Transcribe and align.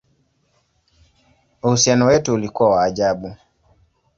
Uhusiano 1.63 2.05
wetu 2.05 2.33
ulikuwa 2.33 2.69
wa 2.69 2.83
ajabu! 2.83 3.35